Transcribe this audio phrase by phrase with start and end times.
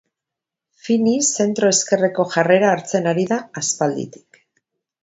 [0.85, 1.13] Fini
[1.43, 4.43] zentro-ezkerreko jarrera hartzen ari da aspalditik.